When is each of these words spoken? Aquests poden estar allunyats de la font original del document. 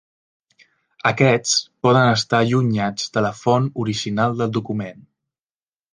Aquests 1.09 1.51
poden 1.87 2.09
estar 2.15 2.41
allunyats 2.45 3.13
de 3.19 3.23
la 3.27 3.33
font 3.43 3.69
original 3.85 4.35
del 4.41 4.55
document. 4.57 5.09